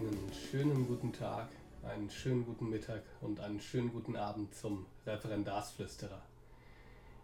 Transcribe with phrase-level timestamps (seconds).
[0.00, 1.48] Einen schönen guten Tag,
[1.82, 6.22] einen schönen guten Mittag und einen schönen guten Abend zum Referendarsflüsterer.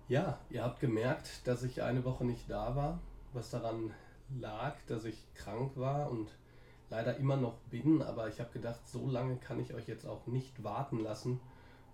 [0.08, 3.00] Ja, ihr habt gemerkt, dass ich eine Woche nicht da war,
[3.32, 3.94] was daran
[4.38, 6.28] lag, dass ich krank war und
[6.90, 10.26] leider immer noch bin, aber ich habe gedacht, so lange kann ich euch jetzt auch
[10.26, 11.40] nicht warten lassen.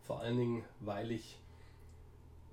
[0.01, 1.39] Vor allen Dingen, weil ich,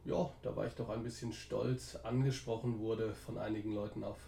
[0.06, 4.20] ja, da war ich doch ein bisschen stolz, angesprochen wurde von einigen Leuten auf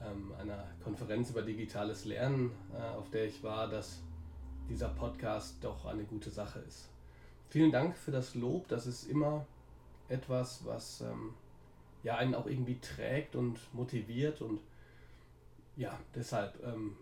[0.00, 4.02] ähm, einer Konferenz über digitales Lernen, äh, auf der ich war, dass
[4.68, 6.88] dieser Podcast doch eine gute Sache ist.
[7.48, 8.68] Vielen Dank für das Lob.
[8.68, 9.46] Das ist immer
[10.08, 11.34] etwas, was ähm,
[12.02, 14.60] ja einen auch irgendwie trägt und motiviert und
[15.76, 16.96] ja, deshalb ähm,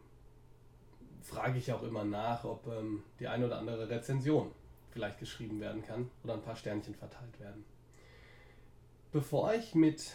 [1.22, 4.50] frage ich auch immer nach, ob ähm, die eine oder andere Rezension
[4.90, 7.64] vielleicht geschrieben werden kann oder ein paar Sternchen verteilt werden.
[9.12, 10.14] Bevor ich mit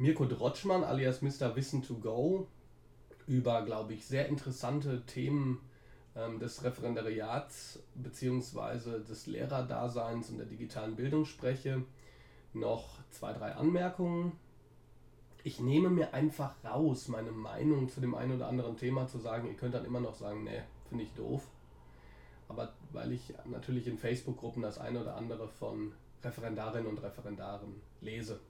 [0.00, 1.54] Mirko Drotschmann alias Mr.
[1.56, 2.48] Wissen to Go
[3.26, 5.60] über, glaube ich, sehr interessante Themen
[6.16, 9.00] ähm, des Referendariats bzw.
[9.00, 11.84] des Lehrerdaseins und der digitalen Bildung spreche,
[12.54, 14.32] noch zwei, drei Anmerkungen.
[15.44, 19.48] Ich nehme mir einfach raus, meine Meinung zu dem einen oder anderen Thema zu sagen.
[19.48, 21.46] Ihr könnt dann immer noch sagen, nee, finde ich doof.
[22.48, 25.92] Aber weil ich natürlich in Facebook-Gruppen das eine oder andere von
[26.24, 28.40] Referendarinnen und Referendaren lese.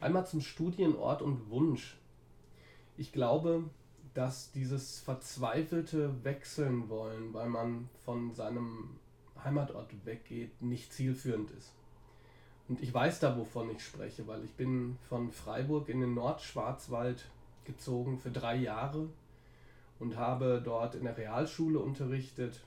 [0.00, 1.96] Einmal zum Studienort und Wunsch.
[2.96, 3.64] Ich glaube,
[4.14, 8.98] dass dieses verzweifelte Wechseln wollen, weil man von seinem
[9.44, 11.72] Heimatort weggeht, nicht zielführend ist.
[12.68, 17.26] Und ich weiß da, wovon ich spreche, weil ich bin von Freiburg in den Nordschwarzwald
[17.64, 19.08] gezogen für drei Jahre
[19.98, 22.60] und habe dort in der Realschule unterrichtet,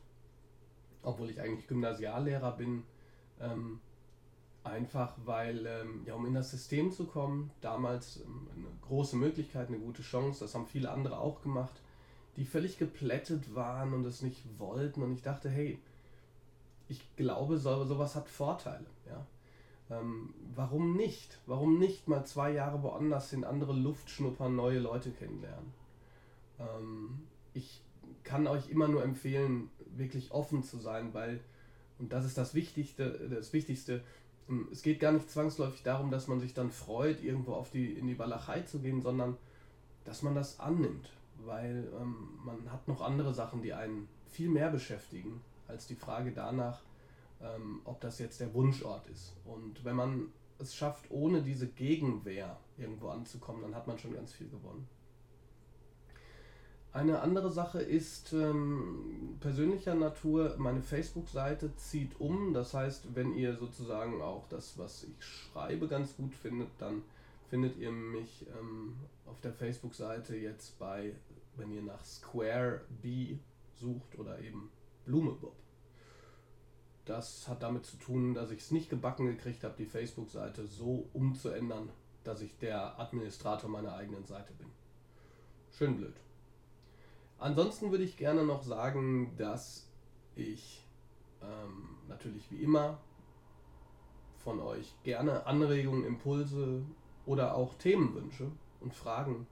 [1.04, 2.84] obwohl ich eigentlich Gymnasiallehrer bin.
[3.42, 3.80] Ähm,
[4.64, 9.70] Einfach weil, ähm, ja, um in das System zu kommen, damals ähm, eine große Möglichkeit,
[9.70, 11.82] eine gute Chance, das haben viele andere auch gemacht,
[12.36, 15.02] die völlig geplättet waren und es nicht wollten.
[15.02, 15.80] Und ich dachte, hey,
[16.90, 18.86] ich glaube, so, sowas hat Vorteile.
[19.08, 19.26] Ja?
[19.98, 21.40] Ähm, warum nicht?
[21.46, 25.74] Warum nicht mal zwei Jahre woanders in andere Luft schnuppern, neue Leute kennenlernen?
[26.60, 27.82] Ähm, ich
[28.24, 31.40] kann euch immer nur empfehlen, wirklich offen zu sein, weil,
[31.98, 34.04] und das ist das Wichtigste, das Wichtigste,
[34.72, 38.08] es geht gar nicht zwangsläufig darum, dass man sich dann freut, irgendwo auf die, in
[38.08, 39.38] die Walachei zu gehen, sondern
[40.06, 41.12] dass man das annimmt,
[41.46, 46.32] weil ähm, man hat noch andere Sachen, die einen viel mehr beschäftigen, als die Frage
[46.32, 46.82] danach,
[47.42, 49.34] ähm, ob das jetzt der Wunschort ist.
[49.46, 50.28] Und wenn man
[50.58, 54.88] es schafft, ohne diese Gegenwehr irgendwo anzukommen, dann hat man schon ganz viel gewonnen.
[56.92, 62.54] Eine andere Sache ist ähm, persönlicher Natur, meine Facebook-Seite zieht um.
[62.54, 67.04] Das heißt, wenn ihr sozusagen auch das, was ich schreibe, ganz gut findet, dann
[67.50, 68.96] findet ihr mich ähm,
[69.28, 71.14] auf der Facebook-Seite jetzt bei,
[71.58, 73.38] wenn ihr nach Square B
[73.76, 74.72] sucht oder eben
[75.06, 75.56] Blumebob.
[77.06, 81.08] Das hat damit zu tun, dass ich es nicht gebacken gekriegt habe, die Facebook-Seite so
[81.14, 81.90] umzuändern,
[82.24, 84.68] dass ich der Administrator meiner eigenen Seite bin.
[85.72, 86.16] Schön blöd.
[87.40, 89.90] Ansonsten würde ich gerne noch sagen, dass
[90.36, 90.86] ich
[91.42, 93.00] ähm, natürlich wie immer
[94.44, 96.84] von euch gerne Anregungen, Impulse
[97.26, 98.52] oder auch Themenwünsche
[98.82, 99.48] und Fragen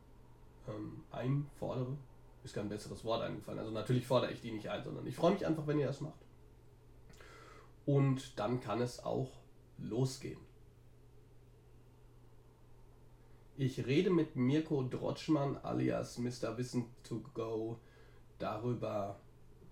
[0.68, 1.98] ähm, einfordere.
[2.44, 3.60] Ist kein besseres Wort eingefallen.
[3.60, 6.02] Also natürlich fordere ich die nicht ein, sondern ich freue mich einfach, wenn ihr das
[6.02, 6.26] macht.
[7.86, 9.32] Und dann kann es auch
[9.78, 10.40] losgehen.
[13.60, 16.56] Ich rede mit Mirko Drotschmann alias Mr.
[16.60, 17.80] Wissen to Go
[18.38, 19.20] darüber,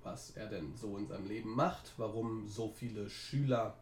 [0.01, 3.77] was er denn so in seinem Leben macht, warum so viele Schüler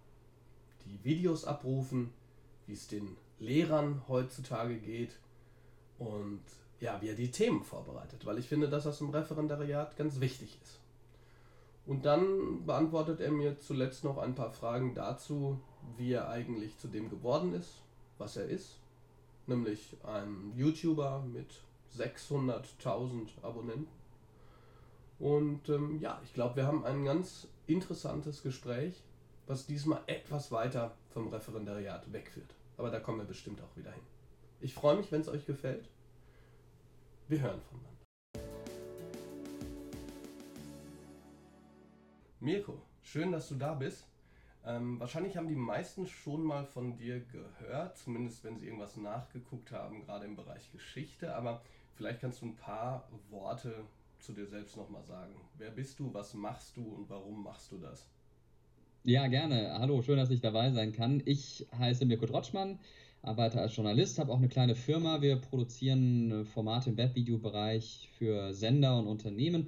[0.86, 2.12] die Videos abrufen,
[2.68, 5.18] wie es den Lehrern heutzutage geht
[6.00, 6.42] und
[6.82, 10.60] ja, wie er die Themen vorbereitet, weil ich finde, dass das im Referendariat ganz wichtig
[10.62, 10.82] ist.
[11.86, 15.62] Und dann beantwortet er mir zuletzt noch ein paar Fragen dazu,
[15.96, 17.84] wie er eigentlich zu dem geworden ist,
[18.18, 18.83] was er ist
[19.48, 21.62] nämlich ein YouTuber mit
[21.98, 23.88] 600.000 Abonnenten.
[25.20, 29.02] Und ähm, ja, ich glaube, wir haben ein ganz interessantes Gespräch,
[29.48, 32.56] was diesmal etwas weiter vom Referendariat wegführt.
[32.78, 34.02] Aber da kommen wir bestimmt auch wieder hin.
[34.60, 35.88] Ich freue mich, wenn es euch gefällt.
[37.28, 37.94] Wir hören voneinander.
[42.40, 44.06] Mirko, schön, dass du da bist.
[44.66, 49.72] Ähm, wahrscheinlich haben die meisten schon mal von dir gehört, zumindest wenn sie irgendwas nachgeguckt
[49.72, 51.36] haben, gerade im Bereich Geschichte.
[51.36, 51.62] Aber
[51.96, 53.84] vielleicht kannst du ein paar Worte
[54.20, 55.36] zu dir selbst nochmal sagen.
[55.58, 58.08] Wer bist du, was machst du und warum machst du das?
[59.04, 59.78] Ja, gerne.
[59.80, 61.22] Hallo, schön, dass ich dabei sein kann.
[61.26, 62.80] Ich heiße Mirko Drotschmann,
[63.22, 65.22] arbeite als Journalist, habe auch eine kleine Firma.
[65.22, 69.68] Wir produzieren Formate im Webvideobereich für Sender und Unternehmen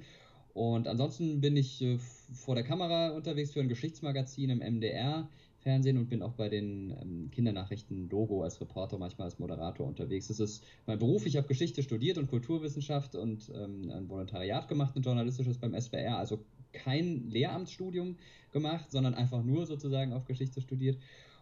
[0.56, 1.98] Und ansonsten bin ich äh,
[2.32, 5.28] vor der Kamera unterwegs für ein Geschichtsmagazin im MDR.
[5.58, 10.28] Fernsehen und bin auch bei den ähm, Kindernachrichten Logo als Reporter, manchmal als Moderator unterwegs.
[10.28, 11.26] Das ist mein Beruf.
[11.26, 16.16] Ich habe Geschichte studiert und Kulturwissenschaft und ähm, ein Volontariat gemacht, ein journalistisches beim SWR,
[16.16, 16.42] also
[16.72, 18.16] kein Lehramtsstudium
[18.50, 20.96] gemacht, sondern einfach nur sozusagen auf Geschichte studiert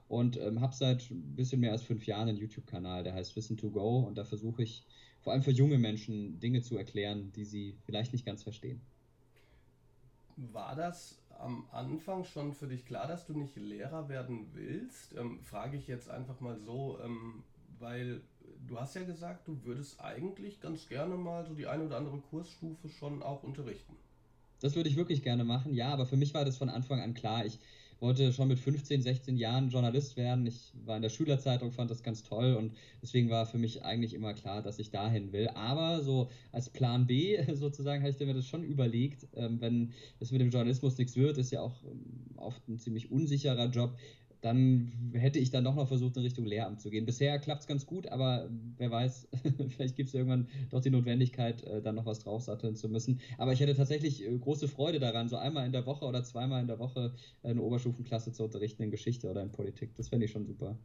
[0.08, 3.58] und ähm, habe seit ein bisschen mehr als fünf Jahren einen YouTube-Kanal, der heißt Wissen
[3.58, 4.84] to Go und da versuche ich
[5.20, 8.80] vor allem für junge Menschen Dinge zu erklären, die sie vielleicht nicht ganz verstehen.
[10.36, 15.14] War das am Anfang schon für dich klar, dass du nicht Lehrer werden willst?
[15.16, 17.42] Ähm, frage ich jetzt einfach mal so, ähm,
[17.78, 18.20] weil
[18.66, 22.18] du hast ja gesagt, du würdest eigentlich ganz gerne mal so die eine oder andere
[22.18, 23.94] Kursstufe schon auch unterrichten.
[24.60, 27.14] Das würde ich wirklich gerne machen, ja, aber für mich war das von Anfang an
[27.14, 27.44] klar.
[27.44, 27.58] Ich
[28.00, 30.46] wollte schon mit 15, 16 Jahren Journalist werden.
[30.46, 34.14] Ich war in der Schülerzeitung, fand das ganz toll und deswegen war für mich eigentlich
[34.14, 35.48] immer klar, dass ich dahin will.
[35.48, 40.32] Aber so als Plan B sozusagen habe ich mir das schon überlegt, ähm, wenn es
[40.32, 43.96] mit dem Journalismus nichts wird, ist ja auch ähm, oft ein ziemlich unsicherer Job
[44.44, 47.06] dann hätte ich dann doch noch versucht, in Richtung Lehramt zu gehen.
[47.06, 49.28] Bisher klappt es ganz gut, aber wer weiß,
[49.68, 53.20] vielleicht gibt es irgendwann doch die Notwendigkeit, äh, dann noch was draufsatteln zu müssen.
[53.38, 56.60] Aber ich hätte tatsächlich äh, große Freude daran, so einmal in der Woche oder zweimal
[56.60, 59.94] in der Woche eine Oberstufenklasse zu unterrichten in Geschichte oder in Politik.
[59.96, 60.76] Das fände ich schon super.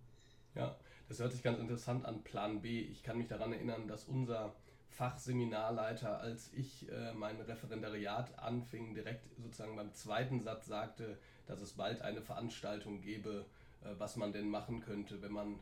[0.55, 0.77] Ja,
[1.09, 2.79] das hört sich ganz interessant an, Plan B.
[2.79, 4.55] Ich kann mich daran erinnern, dass unser
[4.87, 11.17] Fachseminarleiter, als ich äh, mein Referendariat anfing, direkt sozusagen beim zweiten Satz sagte,
[11.49, 13.45] dass es bald eine Veranstaltung gäbe,
[13.81, 15.55] äh, was man denn machen könnte, wenn man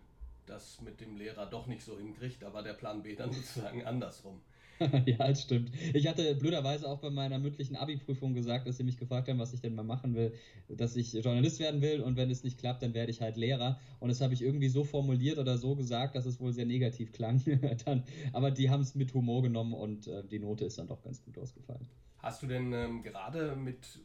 [0.45, 2.41] das mit dem Lehrer doch nicht so hinkriegt.
[2.41, 4.41] Da war der Plan B dann sozusagen andersrum.
[5.05, 5.71] ja, das stimmt.
[5.93, 9.53] Ich hatte blöderweise auch bei meiner mündlichen Abi-Prüfung gesagt, dass sie mich gefragt haben, was
[9.53, 10.33] ich denn mal machen will,
[10.67, 13.79] dass ich Journalist werden will und wenn es nicht klappt, dann werde ich halt Lehrer.
[13.99, 17.11] Und das habe ich irgendwie so formuliert oder so gesagt, dass es wohl sehr negativ
[17.11, 17.41] klang.
[17.85, 21.01] dann, aber die haben es mit Humor genommen und äh, die Note ist dann doch
[21.01, 21.87] ganz gut ausgefallen.
[22.19, 23.99] Hast du denn ähm, gerade mit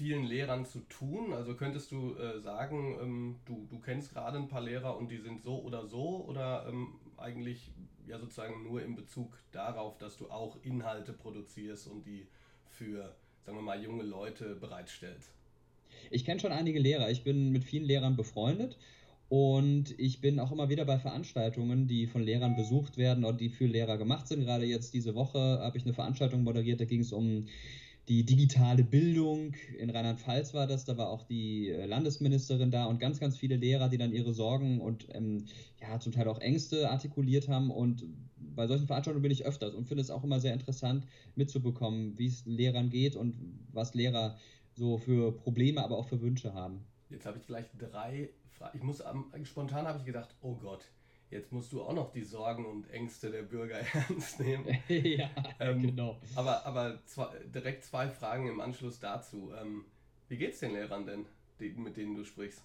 [0.00, 1.34] vielen Lehrern zu tun?
[1.34, 5.18] Also könntest du äh, sagen, ähm, du, du kennst gerade ein paar Lehrer und die
[5.18, 7.70] sind so oder so oder ähm, eigentlich
[8.08, 12.26] ja sozusagen nur in Bezug darauf, dass du auch Inhalte produzierst und die
[12.70, 13.14] für,
[13.44, 15.34] sagen wir mal, junge Leute bereitstellst?
[16.10, 17.10] Ich kenne schon einige Lehrer.
[17.10, 18.78] Ich bin mit vielen Lehrern befreundet
[19.28, 23.50] und ich bin auch immer wieder bei Veranstaltungen, die von Lehrern besucht werden und die
[23.50, 24.46] für Lehrer gemacht sind.
[24.46, 27.44] Gerade jetzt diese Woche habe ich eine Veranstaltung moderiert, da ging es um
[28.10, 29.54] die digitale Bildung.
[29.78, 33.54] In Rheinland-Pfalz war das, da war auch die äh, Landesministerin da und ganz, ganz viele
[33.54, 35.44] Lehrer, die dann ihre Sorgen und ähm,
[35.80, 37.70] ja, zum Teil auch Ängste artikuliert haben.
[37.70, 38.04] Und
[38.36, 42.26] bei solchen Veranstaltungen bin ich öfters und finde es auch immer sehr interessant mitzubekommen, wie
[42.26, 43.36] es Lehrern geht und
[43.70, 44.36] was Lehrer
[44.74, 46.80] so für Probleme, aber auch für Wünsche haben.
[47.10, 48.76] Jetzt habe ich gleich drei Fragen.
[48.76, 49.04] Ich muss
[49.44, 50.84] spontan habe ich gedacht, oh Gott,
[51.30, 54.66] Jetzt musst du auch noch die Sorgen und Ängste der Bürger ernst nehmen.
[54.88, 55.30] ja,
[55.60, 56.20] ähm, genau.
[56.34, 59.52] Aber, aber zwei, direkt zwei Fragen im Anschluss dazu.
[59.60, 59.84] Ähm,
[60.28, 61.26] wie geht's den Lehrern denn,
[61.60, 62.62] die, mit denen du sprichst?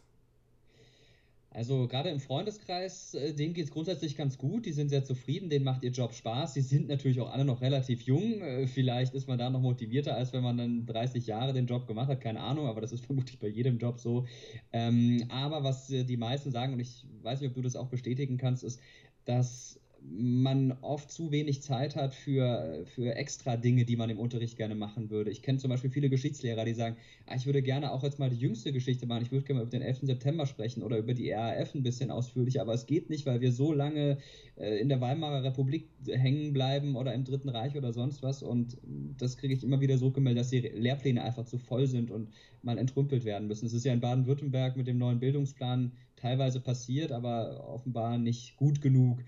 [1.56, 5.50] Also gerade im Freundeskreis, äh, denen geht es grundsätzlich ganz gut, die sind sehr zufrieden,
[5.50, 6.54] denen macht ihr Job Spaß.
[6.54, 8.42] Sie sind natürlich auch alle noch relativ jung.
[8.42, 11.88] Äh, vielleicht ist man da noch motivierter, als wenn man dann 30 Jahre den Job
[11.88, 14.26] gemacht hat, keine Ahnung, aber das ist vermutlich bei jedem Job so.
[14.74, 17.88] Ähm, aber was äh, die meisten sagen, und ich weiß nicht, ob du das auch
[17.88, 18.82] bestätigen kannst, ist,
[19.24, 19.80] dass
[20.12, 24.76] man oft zu wenig Zeit hat für, für extra Dinge, die man im Unterricht gerne
[24.76, 25.32] machen würde.
[25.32, 28.30] Ich kenne zum Beispiel viele Geschichtslehrer, die sagen, ah, ich würde gerne auch jetzt mal
[28.30, 30.02] die jüngste Geschichte machen, ich würde gerne mal über den 11.
[30.04, 33.52] September sprechen oder über die RAF ein bisschen ausführlich, aber es geht nicht, weil wir
[33.52, 34.18] so lange
[34.58, 38.78] äh, in der Weimarer Republik hängen bleiben oder im Dritten Reich oder sonst was und
[39.18, 42.30] das kriege ich immer wieder so gemeldet, dass die Lehrpläne einfach zu voll sind und
[42.62, 43.66] mal entrümpelt werden müssen.
[43.66, 48.82] Es ist ja in Baden-Württemberg mit dem neuen Bildungsplan teilweise passiert, aber offenbar nicht gut
[48.82, 49.20] genug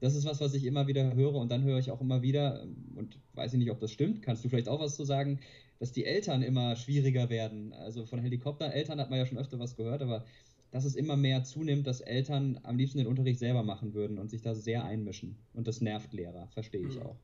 [0.00, 2.66] das ist was, was ich immer wieder höre und dann höre ich auch immer wieder,
[2.94, 5.40] und weiß ich nicht, ob das stimmt, kannst du vielleicht auch was zu sagen,
[5.78, 7.72] dass die Eltern immer schwieriger werden.
[7.72, 10.24] Also von Helikoptereltern hat man ja schon öfter was gehört, aber
[10.70, 14.28] dass es immer mehr zunimmt, dass Eltern am liebsten den Unterricht selber machen würden und
[14.28, 15.36] sich da sehr einmischen.
[15.54, 17.02] Und das nervt Lehrer, verstehe ich mhm.
[17.02, 17.16] auch.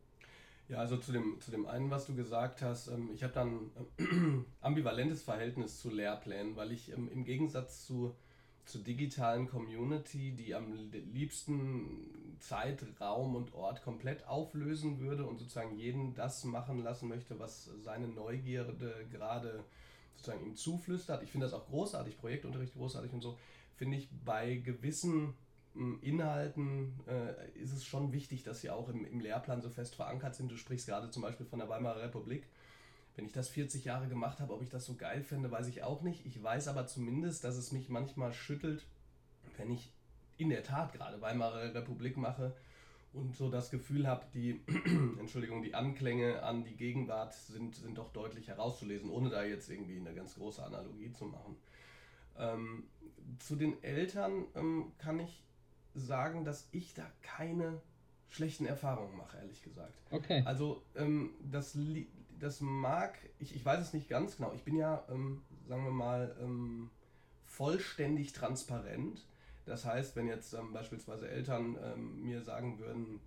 [0.69, 3.71] Ja, also zu dem, zu dem einen, was du gesagt hast, ähm, ich habe dann
[3.99, 8.15] ein ambivalentes Verhältnis zu Lehrplänen, weil ich ähm, im Gegensatz zu
[8.65, 15.77] zur digitalen Community, die am liebsten Zeit, Raum und Ort komplett auflösen würde und sozusagen
[15.77, 19.65] jeden das machen lassen möchte, was seine Neugierde gerade
[20.17, 21.23] sozusagen ihm zuflüstert.
[21.23, 23.39] Ich finde das auch großartig, Projektunterricht großartig und so.
[23.77, 25.35] Finde ich bei gewissen
[25.75, 29.97] hm, Inhalten äh, ist es schon wichtig, dass sie auch im, im Lehrplan so fest
[29.97, 30.51] verankert sind.
[30.51, 32.47] Du sprichst gerade zum Beispiel von der Weimarer Republik
[33.17, 35.83] wenn ich das 40 Jahre gemacht habe, ob ich das so geil finde, weiß ich
[35.83, 36.27] auch nicht.
[36.27, 38.85] Ich weiß aber zumindest, dass es mich manchmal schüttelt,
[39.57, 39.93] wenn ich
[40.37, 42.57] in der Tat gerade Weimarer Republik mache
[43.13, 44.61] und so das Gefühl habe, die,
[45.19, 49.99] Entschuldigung, die Anklänge an die Gegenwart sind, sind doch deutlich herauszulesen, ohne da jetzt irgendwie
[49.99, 51.57] eine ganz große Analogie zu machen.
[52.37, 52.85] Ähm,
[53.39, 55.45] zu den Eltern ähm, kann ich
[55.95, 57.81] sagen, dass ich da keine
[58.35, 59.95] schlechten Erfahrungen mache, ehrlich gesagt.
[60.11, 60.43] Okay.
[60.45, 61.79] Also ähm, das,
[62.39, 65.93] das mag, ich, ich weiß es nicht ganz genau, ich bin ja, ähm, sagen wir
[65.93, 66.91] mal, ähm,
[67.45, 69.25] vollständig transparent
[69.67, 73.21] das heißt, wenn jetzt ähm, beispielsweise Eltern ähm, mir sagen würden,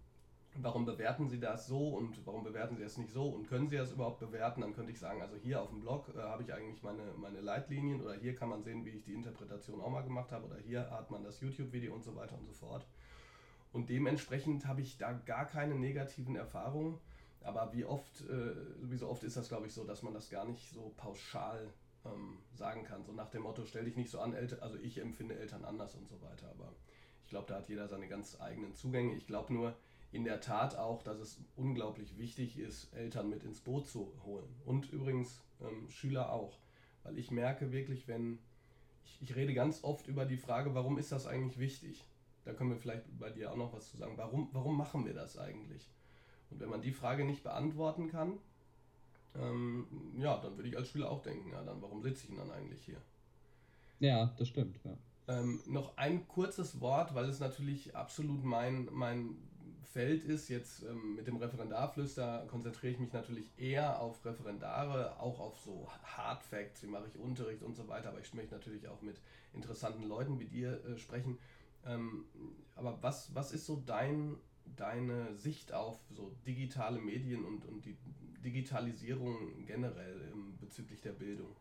[0.55, 3.77] warum bewerten Sie das so und warum bewerten Sie es nicht so und können Sie
[3.77, 6.53] das überhaupt bewerten, dann könnte ich sagen, also hier auf dem Blog äh, habe ich
[6.53, 10.03] eigentlich meine, meine Leitlinien oder hier kann man sehen, wie ich die Interpretation auch mal
[10.03, 12.85] gemacht habe oder hier hat man das YouTube-Video und so weiter und so fort.
[13.71, 16.99] Und dementsprechend habe ich da gar keine negativen Erfahrungen.
[17.41, 20.29] Aber wie oft, äh, wie so oft ist das, glaube ich, so, dass man das
[20.29, 21.73] gar nicht so pauschal
[22.05, 23.03] ähm, sagen kann.
[23.03, 25.95] So nach dem Motto, stell dich nicht so an, Eltern, also ich empfinde Eltern anders
[25.95, 26.49] und so weiter.
[26.49, 26.73] Aber
[27.23, 29.15] ich glaube, da hat jeder seine ganz eigenen Zugänge.
[29.15, 29.75] Ich glaube nur
[30.11, 34.47] in der Tat auch, dass es unglaublich wichtig ist, Eltern mit ins Boot zu holen.
[34.65, 36.57] Und übrigens ähm, Schüler auch.
[37.03, 38.39] Weil ich merke wirklich, wenn
[39.03, 42.05] ich, ich rede ganz oft über die Frage, warum ist das eigentlich wichtig?
[42.47, 44.13] Da können wir vielleicht bei dir auch noch was zu sagen.
[44.15, 45.91] Warum, warum machen wir das eigentlich?
[46.49, 48.37] Und wenn man die Frage nicht beantworten kann,
[49.35, 49.85] ähm,
[50.17, 52.51] ja, dann würde ich als Schüler auch denken, ja, dann warum sitze ich denn dann
[52.51, 53.01] eigentlich hier?
[53.99, 54.97] Ja, das stimmt, ja.
[55.27, 59.35] Ähm, noch ein kurzes Wort, weil es natürlich absolut mein, mein
[59.83, 60.47] Feld ist.
[60.47, 65.89] Jetzt ähm, mit dem Referendarflüster konzentriere ich mich natürlich eher auf Referendare, auch auf so
[66.01, 68.07] Hard Facts, wie mache ich Unterricht und so weiter.
[68.07, 69.19] Aber ich möchte natürlich auch mit
[69.51, 71.39] interessanten Leuten wie dir äh, sprechen.
[71.85, 72.25] Ähm,
[72.75, 74.35] aber was, was ist so dein,
[74.75, 77.97] deine Sicht auf so digitale Medien und, und die
[78.43, 81.55] Digitalisierung generell bezüglich der Bildung?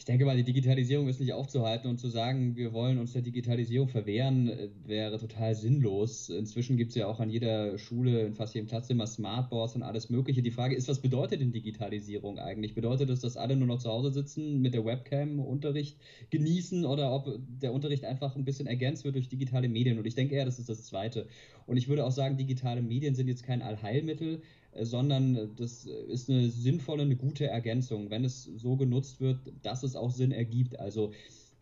[0.00, 3.20] Ich denke mal, die Digitalisierung ist nicht aufzuhalten und zu sagen, wir wollen uns der
[3.20, 6.30] Digitalisierung verwehren, äh, wäre total sinnlos.
[6.30, 10.08] Inzwischen gibt es ja auch an jeder Schule, in fast jedem Platzzimmer Smartboards und alles
[10.08, 10.40] Mögliche.
[10.40, 12.74] Die Frage ist, was bedeutet denn Digitalisierung eigentlich?
[12.74, 15.98] Bedeutet es, dass alle nur noch zu Hause sitzen, mit der Webcam Unterricht
[16.30, 19.98] genießen oder ob der Unterricht einfach ein bisschen ergänzt wird durch digitale Medien?
[19.98, 21.26] Und ich denke eher, das ist das Zweite.
[21.66, 24.40] Und ich würde auch sagen, digitale Medien sind jetzt kein Allheilmittel.
[24.72, 29.38] Äh, sondern äh, das ist eine sinnvolle, eine gute Ergänzung, wenn es so genutzt wird,
[29.62, 30.78] dass es auch Sinn ergibt.
[30.78, 31.12] Also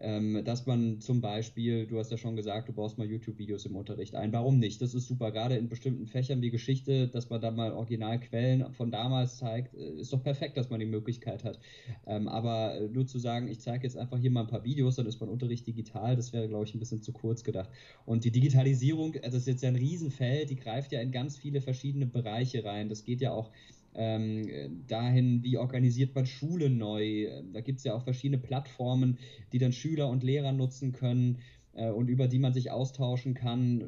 [0.00, 3.76] ähm, dass man zum Beispiel, du hast ja schon gesagt, du baust mal YouTube-Videos im
[3.76, 4.32] Unterricht ein.
[4.32, 4.80] Warum nicht?
[4.80, 8.90] Das ist super, gerade in bestimmten Fächern wie Geschichte, dass man da mal Originalquellen von
[8.90, 11.58] damals zeigt, äh, ist doch perfekt, dass man die Möglichkeit hat.
[12.06, 15.06] Ähm, aber nur zu sagen, ich zeige jetzt einfach hier mal ein paar Videos, dann
[15.06, 17.70] ist mein Unterricht digital, das wäre, glaube ich, ein bisschen zu kurz gedacht.
[18.04, 21.60] Und die Digitalisierung, das ist jetzt ja ein Riesenfeld, die greift ja in ganz viele
[21.60, 22.88] verschiedene Bereiche rein.
[22.88, 23.50] Das geht ja auch
[23.94, 27.28] ähm, dahin, wie organisiert man Schule neu.
[27.52, 29.18] Da gibt es ja auch verschiedene Plattformen,
[29.52, 31.38] die dann Schüler und Lehrer nutzen können
[31.72, 33.84] äh, und über die man sich austauschen kann.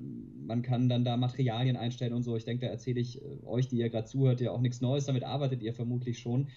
[0.47, 2.37] Man kann dann da Materialien einstellen und so.
[2.37, 5.07] Ich denke, da erzähle ich äh, euch, die ihr gerade zuhört, ja auch nichts Neues.
[5.07, 6.49] Damit arbeitet ihr vermutlich schon.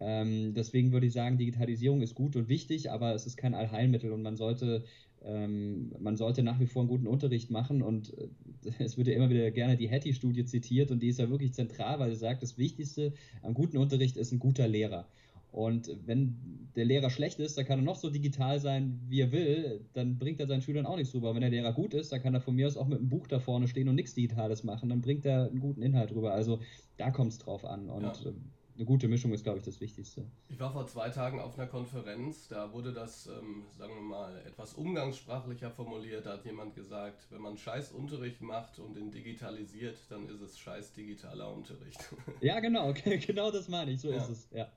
[0.00, 4.12] Ähm, deswegen würde ich sagen, Digitalisierung ist gut und wichtig, aber es ist kein Allheilmittel
[4.12, 4.84] und man sollte
[5.24, 8.28] ähm, man sollte nach wie vor einen guten Unterricht machen und äh,
[8.78, 11.98] es wird ja immer wieder gerne die Hattie-Studie zitiert und die ist ja wirklich zentral,
[11.98, 13.12] weil sie sagt, das Wichtigste
[13.42, 15.08] am guten Unterricht ist ein guter Lehrer.
[15.50, 16.36] Und wenn
[16.76, 20.18] der Lehrer schlecht ist, dann kann er noch so digital sein, wie er will, dann
[20.18, 21.34] bringt er seinen Schülern auch nichts rüber.
[21.34, 23.26] Wenn der Lehrer gut ist, dann kann er von mir aus auch mit einem Buch
[23.26, 26.32] da vorne stehen und nichts Digitales machen, dann bringt er einen guten Inhalt rüber.
[26.32, 26.60] Also
[26.98, 27.88] da kommt es drauf an.
[27.88, 28.32] Und ja.
[28.78, 30.24] Eine gute Mischung ist, glaube ich, das Wichtigste.
[30.48, 34.40] Ich war vor zwei Tagen auf einer Konferenz, da wurde das, ähm, sagen wir mal,
[34.46, 36.26] etwas umgangssprachlicher formuliert.
[36.26, 40.60] Da hat jemand gesagt, wenn man scheiß Unterricht macht und den digitalisiert, dann ist es
[40.60, 41.98] scheiß digitaler Unterricht.
[42.40, 42.94] Ja, genau,
[43.26, 44.18] genau das meine ich, so ja.
[44.18, 44.70] ist es, ja.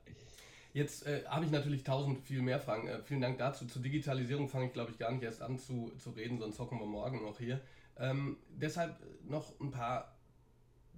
[0.72, 2.88] Jetzt äh, habe ich natürlich tausend viel mehr Fragen.
[2.88, 3.66] Äh, vielen Dank dazu.
[3.66, 6.80] Zur Digitalisierung fange ich, glaube ich, gar nicht erst an zu, zu reden, sonst hocken
[6.80, 7.60] wir morgen noch hier.
[7.98, 10.16] Ähm, deshalb noch ein paar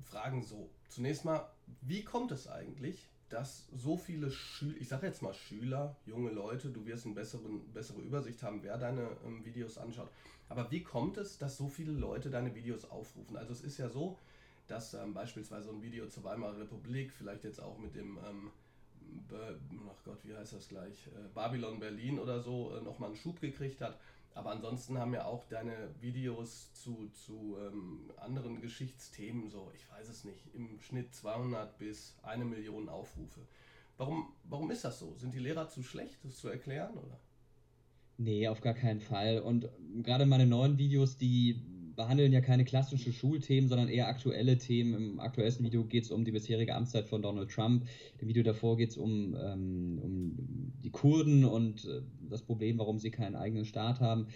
[0.04, 0.70] Fragen so.
[0.88, 5.96] Zunächst mal, wie kommt es eigentlich, dass so viele Schüler, ich sage jetzt mal Schüler,
[6.06, 10.10] junge Leute, du wirst eine bessere, Übersicht haben, wer deine ähm, Videos anschaut,
[10.48, 13.36] aber wie kommt es, dass so viele Leute deine Videos aufrufen?
[13.36, 14.18] Also es ist ja so,
[14.66, 18.50] dass ähm, beispielsweise ein Video zur Weimarer Republik, vielleicht jetzt auch mit dem, ähm,
[19.88, 23.40] ach Gott, wie heißt das gleich, äh, Babylon Berlin oder so, äh, nochmal einen Schub
[23.40, 23.98] gekriegt hat.
[24.34, 30.08] Aber ansonsten haben ja auch deine Videos zu, zu ähm, anderen Geschichtsthemen so, ich weiß
[30.08, 33.46] es nicht, im Schnitt 200 bis eine Million Aufrufe.
[33.96, 35.14] Warum, warum ist das so?
[35.16, 37.20] Sind die Lehrer zu schlecht, das zu erklären, oder?
[38.16, 39.40] Nee, auf gar keinen Fall.
[39.40, 39.68] Und
[40.02, 41.62] gerade meine neuen Videos, die
[41.96, 44.94] behandeln ja keine klassischen Schulthemen, sondern eher aktuelle Themen.
[44.94, 47.86] Im aktuellsten Video geht es um die bisherige Amtszeit von Donald Trump.
[48.18, 52.98] Im Video davor geht es um, ähm, um die Kurden und äh, das Problem, warum
[52.98, 54.26] sie keinen eigenen Staat haben.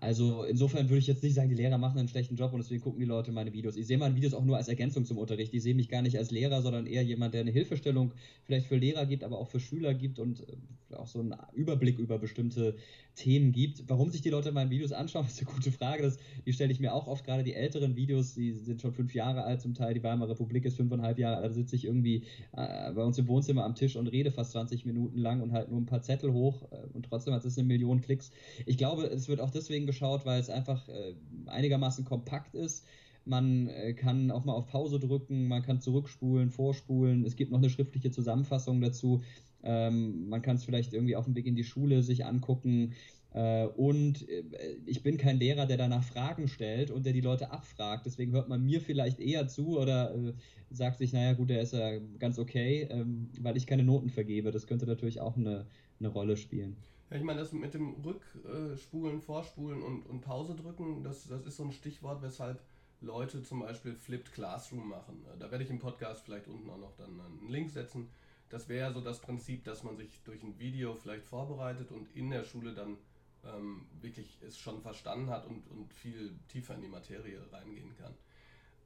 [0.00, 2.82] Also insofern würde ich jetzt nicht sagen, die Lehrer machen einen schlechten Job und deswegen
[2.82, 3.76] gucken die Leute meine Videos.
[3.76, 5.52] Ich sehe meine Videos auch nur als Ergänzung zum Unterricht.
[5.54, 8.12] Ich sehe mich gar nicht als Lehrer, sondern eher jemand, der eine Hilfestellung
[8.44, 11.98] vielleicht für Lehrer gibt, aber auch für Schüler gibt und äh, auch so einen Überblick
[11.98, 12.76] über bestimmte
[13.14, 13.84] Themen gibt.
[13.88, 16.02] Warum sich die Leute meine Videos anschauen, ist eine gute Frage.
[16.02, 19.14] Das, die stelle ich mir auch oft, gerade die älteren Videos, die sind schon fünf
[19.14, 19.94] Jahre alt zum Teil.
[19.94, 21.50] Die Weimarer Republik ist fünfeinhalb Jahre alt.
[21.50, 24.84] Da sitze ich irgendwie äh, bei uns im Wohnzimmer am Tisch und rede fast 20
[24.86, 27.66] Minuten lang und halt nur ein paar Zettel hoch äh, und trotzdem hat es eine
[27.66, 28.30] Million Klicks.
[28.66, 31.14] Ich glaube, es wird auch deswegen geschaut, weil es einfach äh,
[31.46, 32.86] einigermaßen kompakt ist.
[33.28, 37.26] Man äh, kann auch mal auf Pause drücken, man kann zurückspulen, vorspulen.
[37.26, 39.22] Es gibt noch eine schriftliche Zusammenfassung dazu.
[39.62, 42.94] Ähm, man kann es vielleicht irgendwie auf dem Weg in die Schule sich angucken.
[43.32, 44.44] Äh, und äh,
[44.86, 48.06] ich bin kein Lehrer, der danach Fragen stellt und der die Leute abfragt.
[48.06, 50.32] Deswegen hört man mir vielleicht eher zu oder äh,
[50.70, 54.50] sagt sich, naja gut, der ist ja ganz okay, ähm, weil ich keine Noten vergebe.
[54.50, 55.66] Das könnte natürlich auch eine,
[55.98, 56.76] eine Rolle spielen.
[57.10, 61.56] Ja, ich meine, das mit dem Rückspulen, Vorspulen und, und Pause drücken, das, das ist
[61.56, 62.60] so ein Stichwort, weshalb
[63.00, 65.24] Leute zum Beispiel Flipped Classroom machen.
[65.38, 68.08] Da werde ich im Podcast vielleicht unten auch noch dann einen Link setzen.
[68.48, 72.14] Das wäre ja so das Prinzip, dass man sich durch ein Video vielleicht vorbereitet und
[72.16, 72.96] in der Schule dann
[73.44, 78.14] ähm, wirklich es schon verstanden hat und, und viel tiefer in die Materie reingehen kann.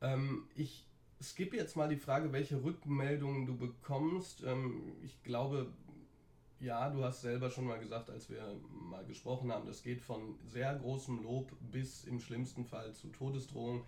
[0.00, 0.86] Ähm, ich
[1.20, 4.42] skippe jetzt mal die Frage, welche Rückmeldungen du bekommst.
[4.44, 5.72] Ähm, ich glaube,
[6.60, 10.38] ja, du hast selber schon mal gesagt, als wir mal gesprochen haben, das geht von
[10.46, 13.82] sehr großem Lob bis im schlimmsten Fall zu Todesdrohungen.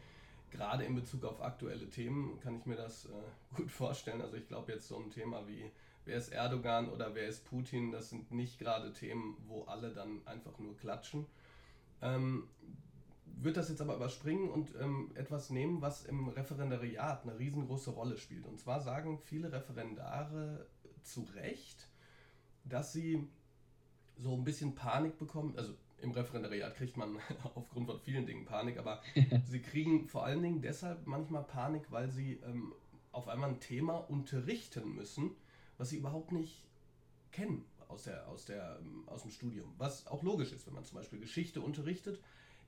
[0.54, 3.10] Gerade in Bezug auf aktuelle Themen kann ich mir das äh,
[3.56, 4.22] gut vorstellen.
[4.22, 5.72] Also ich glaube jetzt so ein Thema wie
[6.04, 10.24] wer ist Erdogan oder wer ist Putin, das sind nicht gerade Themen, wo alle dann
[10.26, 11.26] einfach nur klatschen.
[12.02, 12.48] Ähm,
[13.24, 18.16] wird das jetzt aber überspringen und ähm, etwas nehmen, was im Referendariat eine riesengroße Rolle
[18.16, 18.46] spielt.
[18.46, 20.68] Und zwar sagen viele Referendare
[21.02, 21.88] zu Recht,
[22.62, 23.26] dass sie
[24.16, 25.54] so ein bisschen Panik bekommen.
[25.56, 27.18] Also im Referendariat kriegt man
[27.54, 29.02] aufgrund von vielen Dingen Panik, aber
[29.46, 32.74] sie kriegen vor allen Dingen deshalb manchmal Panik, weil sie ähm,
[33.12, 35.30] auf einmal ein Thema unterrichten müssen,
[35.78, 36.64] was sie überhaupt nicht
[37.32, 39.72] kennen aus, der, aus, der, ähm, aus dem Studium.
[39.78, 42.20] Was auch logisch ist, wenn man zum Beispiel Geschichte unterrichtet,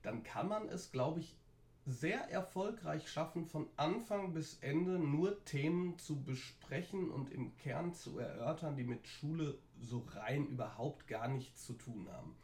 [0.02, 1.36] dann kann man es, glaube ich,
[1.84, 8.18] sehr erfolgreich schaffen, von Anfang bis Ende nur Themen zu besprechen und im Kern zu
[8.18, 12.36] erörtern, die mit Schule so rein überhaupt gar nichts zu tun haben.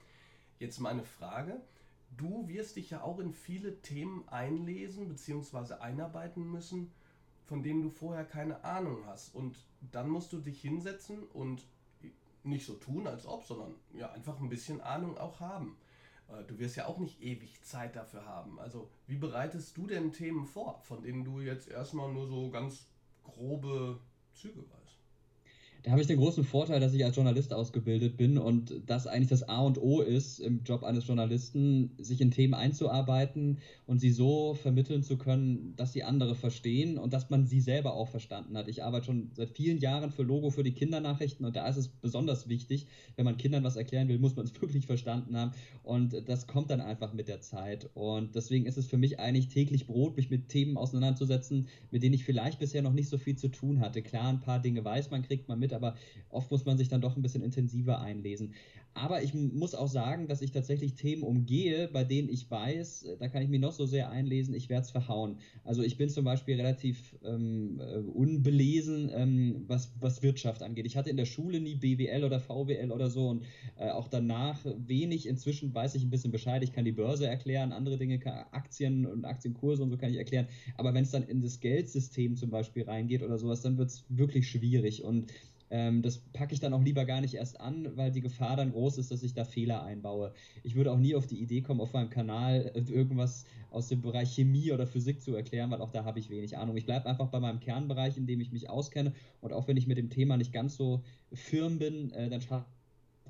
[0.62, 1.60] Jetzt meine Frage.
[2.16, 5.74] Du wirst dich ja auch in viele Themen einlesen bzw.
[5.80, 6.92] einarbeiten müssen,
[7.46, 9.34] von denen du vorher keine Ahnung hast.
[9.34, 9.58] Und
[9.90, 11.66] dann musst du dich hinsetzen und
[12.44, 15.76] nicht so tun, als ob, sondern ja einfach ein bisschen Ahnung auch haben.
[16.28, 18.60] Äh, du wirst ja auch nicht ewig Zeit dafür haben.
[18.60, 22.86] Also, wie bereitest du denn Themen vor, von denen du jetzt erstmal nur so ganz
[23.24, 23.98] grobe
[24.32, 24.81] Züge weißt?
[25.82, 29.30] Da habe ich den großen Vorteil, dass ich als Journalist ausgebildet bin und das eigentlich
[29.30, 34.10] das A und O ist im Job eines Journalisten, sich in Themen einzuarbeiten und sie
[34.10, 38.56] so vermitteln zu können, dass sie andere verstehen und dass man sie selber auch verstanden
[38.56, 38.68] hat.
[38.68, 41.88] Ich arbeite schon seit vielen Jahren für Logo für die Kindernachrichten und da ist es
[41.88, 45.50] besonders wichtig, wenn man Kindern was erklären will, muss man es wirklich verstanden haben
[45.82, 49.48] und das kommt dann einfach mit der Zeit und deswegen ist es für mich eigentlich
[49.48, 53.36] täglich Brot, mich mit Themen auseinanderzusetzen, mit denen ich vielleicht bisher noch nicht so viel
[53.36, 54.00] zu tun hatte.
[54.02, 55.96] Klar, ein paar Dinge weiß man, kriegt man mit, aber
[56.30, 58.54] oft muss man sich dann doch ein bisschen intensiver einlesen.
[58.94, 63.16] Aber ich muss auch sagen, dass ich tatsächlich Themen umgehe, bei denen ich weiß, äh,
[63.18, 65.38] da kann ich mich noch so sehr einlesen, ich werde es verhauen.
[65.64, 70.84] Also ich bin zum Beispiel relativ ähm, äh, unbelesen, ähm, was, was Wirtschaft angeht.
[70.84, 73.44] Ich hatte in der Schule nie BWL oder VWL oder so und
[73.78, 75.26] äh, auch danach wenig.
[75.26, 76.62] Inzwischen weiß ich ein bisschen Bescheid.
[76.62, 78.20] Ich kann die Börse erklären, andere Dinge,
[78.52, 80.48] Aktien und Aktienkurse und so kann ich erklären.
[80.76, 84.04] Aber wenn es dann in das Geldsystem zum Beispiel reingeht oder sowas, dann wird es
[84.10, 85.02] wirklich schwierig.
[85.02, 85.32] Und
[85.72, 88.72] ähm, das packe ich dann auch lieber gar nicht erst an, weil die Gefahr dann
[88.72, 90.34] groß ist, dass ich da Fehler einbaue.
[90.62, 94.02] Ich würde auch nie auf die Idee kommen, auf meinem Kanal äh, irgendwas aus dem
[94.02, 96.76] Bereich Chemie oder Physik zu erklären, weil auch da habe ich wenig Ahnung.
[96.76, 99.86] Ich bleibe einfach bei meinem Kernbereich, in dem ich mich auskenne und auch wenn ich
[99.86, 102.66] mit dem Thema nicht ganz so firm bin, äh, dann schaffe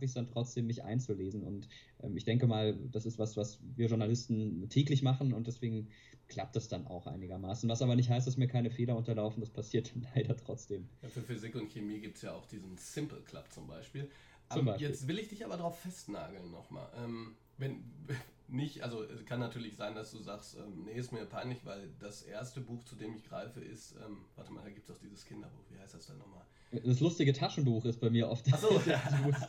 [0.05, 1.43] ich es dann trotzdem, mich einzulesen.
[1.43, 1.69] Und
[2.03, 5.89] ähm, ich denke mal, das ist was, was wir Journalisten täglich machen und deswegen
[6.29, 7.69] klappt das dann auch einigermaßen.
[7.69, 10.89] Was aber nicht heißt, dass mir keine Fehler unterlaufen, das passiert leider trotzdem.
[11.03, 14.09] Ja, für Physik und Chemie gibt es ja auch diesen Simple Club zum Beispiel.
[14.51, 14.89] Zum Beispiel.
[14.89, 16.89] Jetzt will ich dich aber darauf festnageln nochmal.
[16.97, 17.85] Ähm, wenn
[18.49, 21.89] nicht, also es kann natürlich sein, dass du sagst, ähm, nee, ist mir peinlich, weil
[22.01, 25.01] das erste Buch, zu dem ich greife, ist, ähm, warte mal, da gibt es auch
[25.01, 26.45] dieses Kinderbuch, wie heißt das denn nochmal?
[26.73, 28.53] Das lustige Taschenbuch ist bei mir oft.
[28.53, 29.01] Achso, ja.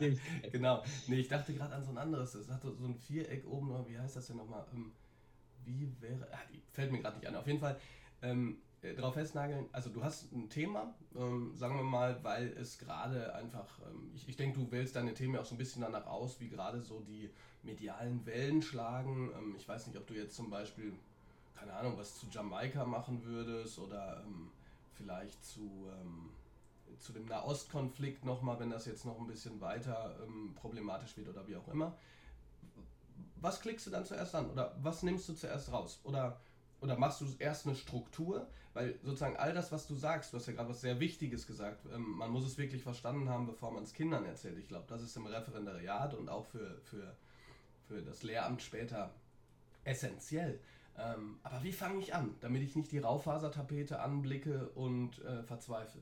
[0.52, 0.84] genau.
[1.08, 3.98] Nee, ich dachte gerade an so ein anderes, das hatte so ein Viereck oben, wie
[3.98, 4.66] heißt das denn nochmal?
[4.74, 4.92] Ähm,
[5.66, 7.36] wie wäre, ach, fällt mir gerade nicht an.
[7.36, 7.80] Auf jeden Fall,
[8.22, 9.68] ähm, äh, drauf festnageln.
[9.72, 14.28] Also du hast ein Thema, ähm, sagen wir mal, weil es gerade einfach, ähm, ich,
[14.28, 17.00] ich denke, du wählst deine Themen auch so ein bisschen danach aus, wie gerade so
[17.00, 17.30] die
[17.64, 19.32] medialen Wellen schlagen.
[19.38, 20.94] Ähm, ich weiß nicht, ob du jetzt zum Beispiel,
[21.56, 24.50] keine Ahnung, was zu Jamaika machen würdest oder ähm,
[24.96, 25.88] vielleicht zu,
[27.00, 31.48] zu dem Nahostkonflikt nochmal, wenn das jetzt noch ein bisschen weiter ähm, problematisch wird oder
[31.48, 31.98] wie auch immer.
[33.36, 34.50] Was klickst du dann zuerst an?
[34.50, 36.00] Oder was nimmst du zuerst raus?
[36.04, 36.40] Oder,
[36.80, 38.48] oder machst du erst eine Struktur?
[38.74, 41.86] Weil sozusagen all das, was du sagst, du hast ja gerade was sehr Wichtiges gesagt,
[41.94, 44.58] ähm, man muss es wirklich verstanden haben, bevor man es Kindern erzählt.
[44.58, 47.16] Ich glaube, das ist im Referendariat und auch für, für,
[47.88, 49.14] für das Lehramt später
[49.84, 50.60] essentiell.
[50.98, 56.02] Ähm, aber wie fange ich an, damit ich nicht die Raufasertapete anblicke und äh, verzweifle?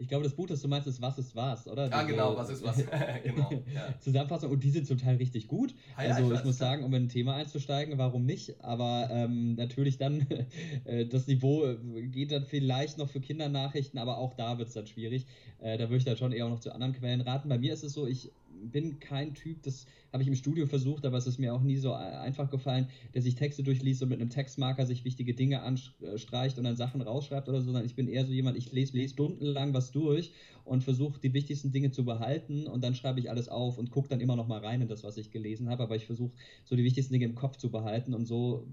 [0.00, 1.90] Ich glaube, das Buch, das du meinst, ist Was ist was, oder?
[1.90, 2.78] Ja, Diese, genau, was ist was.
[3.22, 3.94] genau, ja.
[4.00, 5.74] Zusammenfassung und die sind zum Teil richtig gut.
[5.94, 8.64] Ah, ja, also ich, ich muss sagen, um in ein Thema einzusteigen, warum nicht?
[8.64, 10.26] Aber ähm, natürlich dann,
[10.84, 14.74] äh, das Niveau äh, geht dann vielleicht noch für Kindernachrichten, aber auch da wird es
[14.74, 15.26] dann schwierig.
[15.58, 17.50] Äh, da würde ich dann schon eher auch noch zu anderen Quellen raten.
[17.50, 21.04] Bei mir ist es so, ich bin kein Typ, das habe ich im Studio versucht,
[21.04, 24.20] aber es ist mir auch nie so einfach gefallen, der sich Texte durchliest und mit
[24.20, 28.08] einem Textmarker sich wichtige Dinge anstreicht und dann Sachen rausschreibt oder so, sondern ich bin
[28.08, 30.32] eher so jemand, ich lese, lese stundenlang was durch
[30.64, 34.08] und versuche die wichtigsten Dinge zu behalten und dann schreibe ich alles auf und gucke
[34.08, 36.32] dann immer noch mal rein in das, was ich gelesen habe, aber ich versuche
[36.64, 38.66] so die wichtigsten Dinge im Kopf zu behalten und so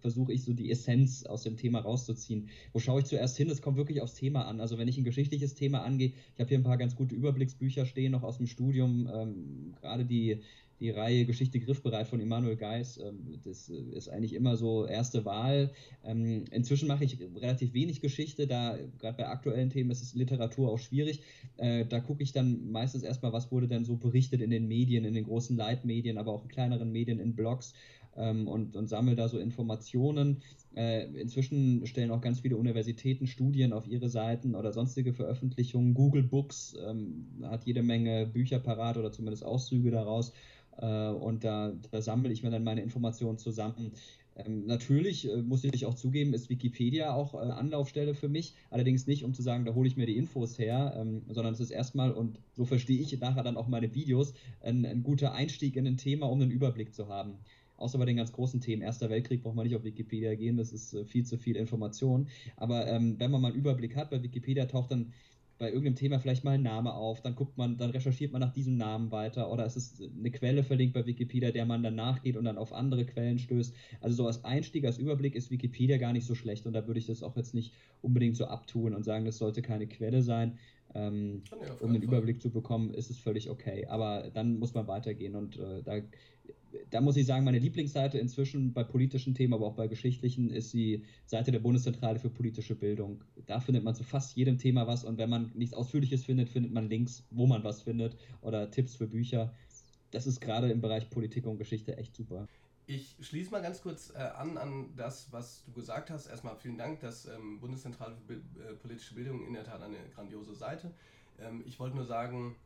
[0.00, 2.48] versuche ich so die Essenz aus dem Thema rauszuziehen.
[2.72, 3.50] Wo schaue ich zuerst hin?
[3.50, 4.60] Es kommt wirklich aufs Thema an.
[4.60, 7.86] Also wenn ich ein geschichtliches Thema angehe, ich habe hier ein paar ganz gute Überblicksbücher
[7.86, 9.33] stehen, noch aus dem Studium, ähm,
[9.80, 10.40] gerade die
[10.80, 12.98] die Reihe Geschichte griffbereit von Immanuel Geis.
[12.98, 15.70] Ähm, das äh, ist eigentlich immer so erste Wahl.
[16.04, 20.70] Ähm, inzwischen mache ich relativ wenig Geschichte, da gerade bei aktuellen Themen ist es Literatur
[20.70, 21.22] auch schwierig.
[21.56, 25.04] Äh, da gucke ich dann meistens erstmal, was wurde denn so berichtet in den Medien,
[25.04, 27.74] in den großen Leitmedien, aber auch in kleineren Medien, in Blogs.
[28.16, 30.42] Ähm, und, und sammle da so Informationen.
[30.74, 35.94] Äh, inzwischen stellen auch ganz viele Universitäten Studien auf ihre Seiten oder sonstige Veröffentlichungen.
[35.94, 40.32] Google Books ähm, hat jede Menge Bücher parat oder zumindest Auszüge daraus.
[40.78, 43.92] Äh, und da, da sammle ich mir dann meine Informationen zusammen.
[44.36, 48.54] Ähm, natürlich äh, muss ich auch zugeben, ist Wikipedia auch äh, Anlaufstelle für mich.
[48.70, 51.60] Allerdings nicht, um zu sagen, da hole ich mir die Infos her, ähm, sondern es
[51.60, 55.76] ist erstmal, und so verstehe ich nachher dann auch meine Videos, ein, ein guter Einstieg
[55.76, 57.38] in ein Thema, um einen Überblick zu haben.
[57.76, 58.82] Außer bei den ganz großen Themen.
[58.82, 62.28] Erster Weltkrieg braucht man nicht auf Wikipedia gehen, das ist äh, viel zu viel Information.
[62.56, 65.12] Aber ähm, wenn man mal einen Überblick hat, bei Wikipedia taucht dann
[65.58, 68.52] bei irgendeinem Thema vielleicht mal ein Name auf, dann guckt man, dann recherchiert man nach
[68.52, 72.36] diesem Namen weiter oder es ist eine Quelle verlinkt bei Wikipedia, der man dann nachgeht
[72.36, 73.74] und dann auf andere Quellen stößt.
[74.00, 76.98] Also so als Einstieg, als Überblick ist Wikipedia gar nicht so schlecht und da würde
[76.98, 80.58] ich das auch jetzt nicht unbedingt so abtun und sagen, das sollte keine Quelle sein.
[80.94, 81.42] Ähm,
[81.80, 83.86] um einen Überblick zu bekommen, ist es völlig okay.
[83.86, 86.00] Aber dann muss man weitergehen und äh, da
[86.90, 90.72] da muss ich sagen, meine Lieblingsseite inzwischen bei politischen Themen, aber auch bei geschichtlichen, ist
[90.72, 93.22] die Seite der Bundeszentrale für politische Bildung.
[93.46, 96.72] Da findet man zu fast jedem Thema was und wenn man nichts Ausführliches findet, findet
[96.72, 99.52] man Links, wo man was findet oder Tipps für Bücher.
[100.10, 102.46] Das ist gerade im Bereich Politik und Geschichte echt super.
[102.86, 106.26] Ich schließe mal ganz kurz äh, an an das, was du gesagt hast.
[106.26, 109.96] Erstmal vielen Dank, dass ähm, Bundeszentrale für Bi äh, politische Bildung in der Tat eine
[110.14, 110.92] grandiose Seite.
[111.38, 112.56] Ähm, ich wollte nur sagen,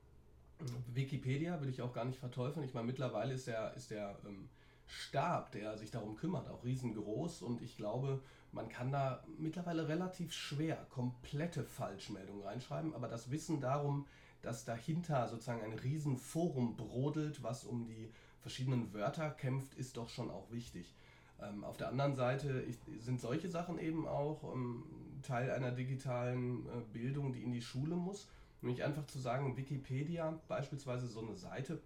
[0.93, 2.67] Wikipedia will ich auch gar nicht verteufeln.
[2.67, 4.49] Ich meine, mittlerweile ist der, ist der ähm,
[4.89, 10.33] Stab, der sich darum kümmert, auch riesengroß und ich glaube, man kann da mittlerweile relativ
[10.33, 14.07] schwer komplette Falschmeldungen reinschreiben, aber das Wissen darum,
[14.43, 20.31] dass dahinter sozusagen ein Riesenforum brodelt, was um die verschiedenen Wörter kämpft, ist doch schon
[20.31, 20.95] auch wichtig.
[21.41, 24.85] Ähm, auf der anderen Seite ich, sind solche Sachen eben auch ähm,
[25.23, 28.29] Teil einer digitalen äh, Bildung, die in die Schule muss
[28.61, 31.81] Nämlich einfach zu sagen, Wikipedia, beispielsweise so eine Seite,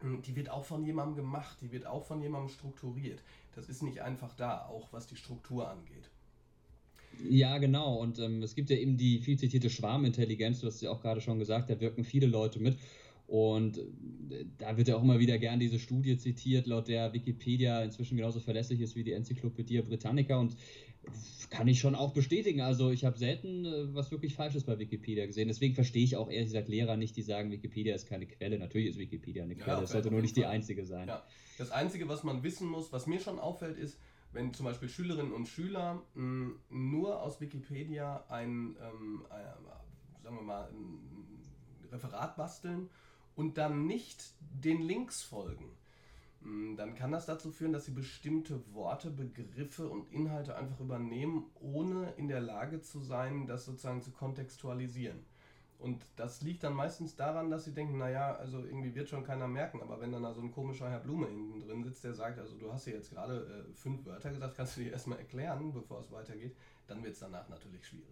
[0.00, 3.22] hm, die wird auch von jemandem gemacht, die wird auch von jemandem strukturiert.
[3.54, 6.10] Das ist nicht einfach da, auch was die Struktur angeht.
[7.28, 7.96] Ja, genau.
[7.96, 11.20] Und ähm, es gibt ja eben die viel zitierte Schwarmintelligenz, du hast ja auch gerade
[11.20, 12.76] schon gesagt, da wirken viele Leute mit.
[13.30, 17.80] Und äh, da wird ja auch immer wieder gern diese Studie zitiert, laut der Wikipedia
[17.80, 20.36] inzwischen genauso verlässlich ist wie die Enzyklopädie Britannica.
[20.36, 20.56] Und
[21.48, 22.60] kann ich schon auch bestätigen.
[22.60, 25.46] Also ich habe selten äh, was wirklich Falsches bei Wikipedia gesehen.
[25.46, 28.58] Deswegen verstehe ich auch ehrlich gesagt Lehrer nicht, die sagen, Wikipedia ist keine Quelle.
[28.58, 29.84] Natürlich ist Wikipedia eine Quelle.
[29.84, 31.06] Es ja, sollte nur nicht die einzige sein.
[31.06, 31.22] Ja.
[31.56, 33.96] Das Einzige, was man wissen muss, was mir schon auffällt, ist,
[34.32, 40.34] wenn zum Beispiel Schülerinnen und Schüler mh, mm, nur aus Wikipedia ein, ähm, äh, sagen
[40.34, 42.90] wir mal, ein Referat basteln
[43.40, 45.70] und dann nicht den Links folgen
[46.42, 51.50] Mm, dann kann das dazu führen, dass sie bestimmte Worte, Begriffe und Inhalte einfach übernehmen,
[51.60, 55.18] ohne in der Lage zu sein, das sozusagen zu kontextualisieren.
[55.78, 59.48] Und das liegt dann meistens daran, dass sie denken, naja, also irgendwie wird schon keiner
[59.48, 59.80] merken.
[59.80, 62.54] Aber wenn dann da so ein komischer Herr Blume hinten drin sitzt, der sagt, also
[62.56, 66.00] du hast hier jetzt gerade äh, fünf Wörter gesagt, kannst du dir erstmal erklären, bevor
[66.00, 66.54] es weitergeht,
[66.86, 68.06] dann wird es danach natürlich schwierig.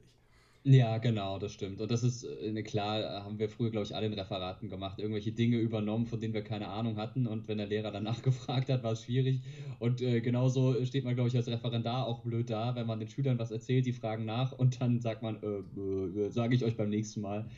[0.65, 1.81] Ja, genau, das stimmt.
[1.81, 4.99] Und das ist, äh, klar, äh, haben wir früher, glaube ich, alle in Referaten gemacht,
[4.99, 7.27] irgendwelche Dinge übernommen, von denen wir keine Ahnung hatten.
[7.27, 9.41] Und wenn der Lehrer danach gefragt hat, war es schwierig.
[9.79, 13.09] Und äh, genauso steht man, glaube ich, als Referendar auch blöd da, wenn man den
[13.09, 16.77] Schülern was erzählt, die fragen nach und dann sagt man, äh, äh, sage ich euch
[16.77, 17.49] beim nächsten Mal.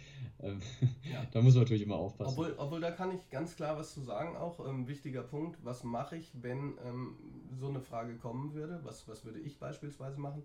[0.42, 0.60] Ähm,
[1.10, 1.24] ja.
[1.32, 2.32] da muss man natürlich immer aufpassen.
[2.32, 5.58] Obwohl, obwohl, da kann ich ganz klar was zu sagen, auch ähm, wichtiger Punkt.
[5.64, 7.16] Was mache ich, wenn ähm,
[7.58, 8.80] so eine Frage kommen würde?
[8.84, 10.42] Was, was würde ich beispielsweise machen?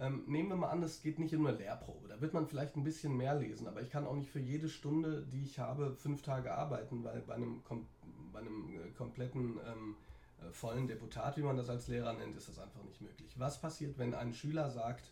[0.00, 2.08] Ähm, nehmen wir mal an, es geht nicht um eine Lehrprobe.
[2.08, 4.70] Da wird man vielleicht ein bisschen mehr lesen, aber ich kann auch nicht für jede
[4.70, 7.86] Stunde, die ich habe, fünf Tage arbeiten, weil bei einem, kom
[8.32, 9.96] bei einem äh, kompletten ähm,
[10.40, 13.30] äh, vollen Deputat, wie man das als Lehrer nennt, ist das einfach nicht möglich.
[13.36, 15.04] Was passiert, wenn ein Schüler sagt,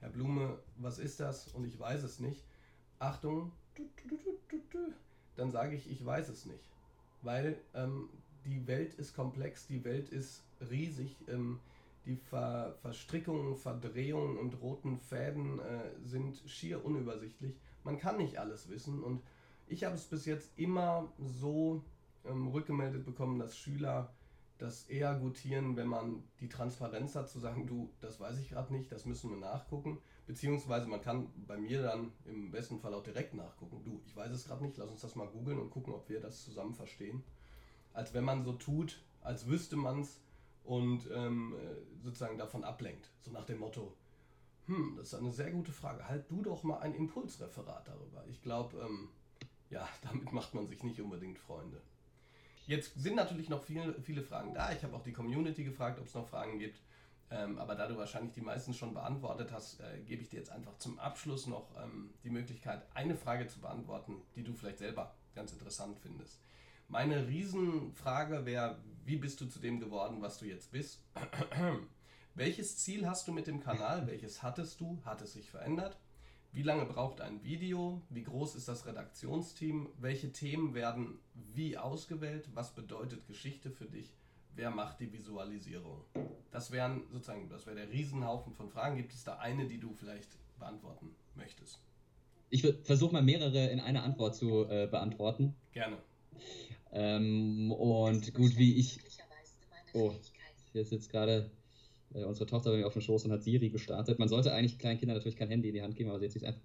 [0.00, 1.48] Herr Blume, was ist das?
[1.48, 2.44] Und ich weiß es nicht.
[2.98, 3.52] Achtung,
[5.36, 6.68] dann sage ich, ich weiß es nicht.
[7.22, 8.10] Weil ähm,
[8.44, 11.16] die Welt ist komplex, die Welt ist riesig.
[11.28, 11.58] Ähm,
[12.06, 17.58] die Ver Verstrickungen, Verdrehungen und roten Fäden äh, sind schier unübersichtlich.
[17.84, 19.22] Man kann nicht alles wissen und
[19.66, 21.82] ich habe es bis jetzt immer so
[22.24, 24.12] ähm, rückgemeldet bekommen, dass Schüler
[24.58, 28.72] das eher gutieren, wenn man die Transparenz hat, zu sagen, du, das weiß ich gerade
[28.72, 29.98] nicht, das müssen wir nachgucken.
[30.26, 34.30] Beziehungsweise man kann bei mir dann im besten Fall auch direkt nachgucken, du, ich weiß
[34.32, 37.22] es gerade nicht, lass uns das mal googeln und gucken, ob wir das zusammen verstehen.
[37.92, 40.20] Als wenn man so tut, als wüsste man es
[40.66, 43.10] und ähm, äh, sozusagen davon ablenkt.
[43.22, 43.94] So nach dem Motto,
[44.66, 46.06] hm, das ist eine sehr gute Frage.
[46.08, 48.24] Halt du doch mal ein Impulsreferat darüber.
[48.28, 49.08] Ich glaube, ähm,
[49.70, 51.80] ja, damit macht man sich nicht unbedingt Freunde.
[52.66, 54.72] Jetzt sind natürlich noch viele, viele Fragen da.
[54.72, 56.80] Ich habe auch die Community gefragt, ob es noch Fragen gibt.
[57.30, 60.50] Ähm, aber da du wahrscheinlich die meisten schon beantwortet hast, äh, gebe ich dir jetzt
[60.50, 65.14] einfach zum Abschluss noch ähm, die Möglichkeit, eine Frage zu beantworten, die du vielleicht selber
[65.34, 66.38] ganz interessant findest.
[66.88, 71.00] Meine Riesenfrage wäre, wie bist du zu dem geworden, was du jetzt bist?
[72.34, 74.06] Welches Ziel hast du mit dem Kanal?
[74.06, 74.98] Welches hattest du?
[75.04, 75.98] Hat es sich verändert?
[76.52, 78.02] Wie lange braucht ein Video?
[78.08, 79.88] Wie groß ist das Redaktionsteam?
[79.98, 82.48] Welche Themen werden wie ausgewählt?
[82.54, 84.14] Was bedeutet Geschichte für dich?
[84.54, 86.04] Wer macht die Visualisierung?
[86.50, 88.96] Das wären sozusagen, das wäre der Riesenhaufen von Fragen.
[88.96, 91.80] Gibt es da eine, die du vielleicht beantworten möchtest?
[92.48, 95.54] Ich versuche mal mehrere in einer Antwort zu äh, beantworten.
[95.72, 95.98] Gerne.
[96.92, 99.00] Ähm, und gut, wie ich.
[99.92, 100.12] Oh,
[100.72, 101.50] hier ist jetzt gerade
[102.14, 104.18] äh, unsere Tochter bei mir auf dem Schoß und hat Siri gestartet.
[104.18, 106.32] Man sollte eigentlich kleinen Kindern natürlich kein Handy in die Hand geben, aber sie hat
[106.32, 106.60] sich einfach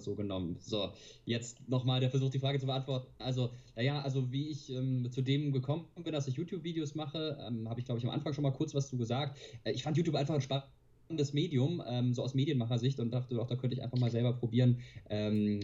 [0.00, 0.56] so genommen.
[0.60, 0.92] So,
[1.24, 3.08] jetzt nochmal der Versuch, die Frage zu beantworten.
[3.18, 7.68] Also, naja, also wie ich ähm, zu dem gekommen bin, dass ich YouTube-Videos mache, ähm,
[7.68, 9.38] habe ich, glaube ich, am Anfang schon mal kurz was zu gesagt.
[9.64, 13.46] Äh, ich fand YouTube einfach ein spannendes Medium, ähm, so aus Medienmachersicht und dachte, doch,
[13.46, 15.60] da könnte ich einfach mal selber probieren, ähm,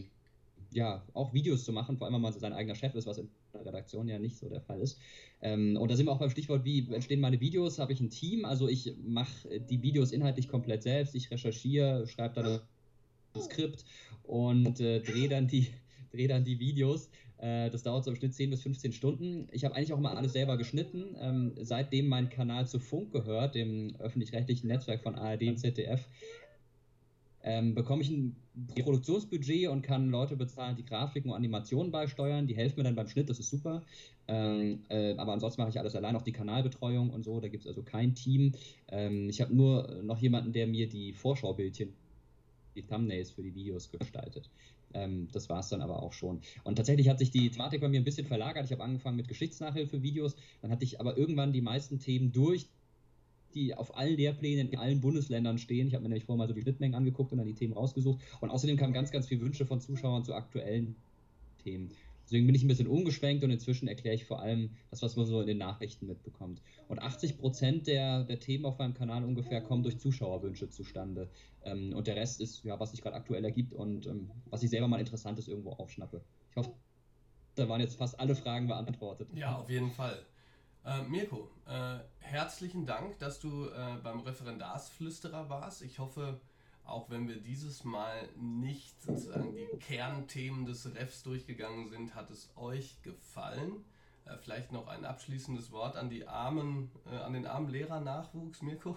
[0.73, 3.31] ja, auch Videos zu machen, vor allem wenn man sein eigener Chef ist, was in
[3.55, 4.99] Redaktion ja nicht so der Fall ist.
[5.41, 7.79] Ähm, und da sind wir auch beim Stichwort, wie entstehen meine Videos?
[7.79, 8.45] Habe ich ein Team?
[8.45, 11.15] Also ich mache die Videos inhaltlich komplett selbst.
[11.15, 12.61] Ich recherchiere, schreibe dann
[13.35, 13.85] ein Skript
[14.25, 15.69] und äh, drehe dann, die,
[16.13, 17.11] dreh dann die Videos.
[17.39, 19.49] Äh, das dauert so im Schnitt 10 bis 15 Stunden.
[19.53, 21.17] Ich habe eigentlich auch mal alles selber geschnitten.
[21.21, 26.05] Ähm, seitdem mein Kanal zu Funk gehört, dem öffentlich-rechtlichen Netzwerk von ARD und ZDF,
[27.43, 28.37] ähm, bekomme ich ein
[28.75, 32.47] Produktionsbudget und kann Leute bezahlen, die Grafiken und Animationen beisteuern.
[32.47, 33.83] Die helfen mir dann beim Schnitt, das ist super.
[34.27, 37.41] Ähm, äh, aber ansonsten mache ich alles allein, auch die Kanalbetreuung und so.
[37.41, 38.53] Da gibt es also kein Team.
[38.89, 41.93] Ähm, ich habe nur noch jemanden, der mir die Vorschaubildchen,
[42.75, 44.51] die Thumbnails für die Videos gestaltet.
[44.95, 46.41] Ähm, das war es dann aber auch schon.
[46.65, 48.65] Und tatsächlich hat sich die Thematik bei mir ein bisschen verlagert.
[48.65, 50.37] Ich habe angefangen mit Geschichtsnachhilfe-Videos.
[50.63, 52.69] Dann hatte ich aber irgendwann die meisten Themen durch,
[53.55, 55.89] die auf allen Lehrplänen in allen Bundesländern stehen.
[55.89, 58.21] Ich habe mir nämlich vorher mal so die Schnittmengen angeguckt und dann die Themen rausgesucht.
[58.41, 60.97] Und außerdem kamen ganz, ganz viele Wünsche von Zuschauern zu aktuellen
[61.63, 61.91] Themen.
[62.29, 65.25] Deswegen bin ich ein bisschen umgeschwenkt und inzwischen erkläre ich vor allem das, was man
[65.25, 66.61] so in den Nachrichten mitbekommt.
[66.87, 71.31] Und 80 Prozent der, der Themen auf meinem Kanal ungefähr kommen durch Zuschauerwünsche zustande.
[71.65, 74.69] Ähm, und der Rest ist, ja, was sich gerade aktuell ergibt und ähm, was ich
[74.69, 76.21] selber mal Interessantes irgendwo aufschnappe.
[76.51, 76.75] Ich hoffe,
[77.55, 79.29] da waren jetzt fast alle Fragen beantwortet.
[79.35, 80.19] Ja, auf jeden Fall.
[80.89, 85.83] Äh, Mirko, äh, herzlichen Dank, dass du äh, beim Referendarsflüsterer warst.
[85.83, 86.41] Ich hoffe,
[86.87, 92.51] auch wenn wir dieses Mal nicht sozusagen die Kernthemen des Refs durchgegangen sind, hat es
[92.57, 93.85] euch gefallen.
[94.25, 98.97] Äh, vielleicht noch ein abschließendes Wort an die armen, äh, an den armen Lehrernachwuchs, Mirko.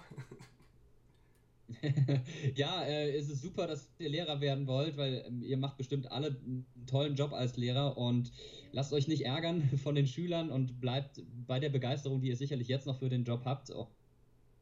[2.56, 6.10] ja, äh, es ist super, dass ihr Lehrer werden wollt, weil ähm, ihr macht bestimmt
[6.10, 8.32] alle einen tollen Job als Lehrer und
[8.72, 12.68] lasst euch nicht ärgern von den Schülern und bleibt bei der Begeisterung, die ihr sicherlich
[12.68, 13.72] jetzt noch für den Job habt.